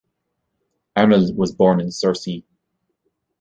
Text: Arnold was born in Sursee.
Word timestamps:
Arnold 0.95 1.37
was 1.37 1.51
born 1.51 1.79
in 1.79 1.89
Sursee. 1.89 2.43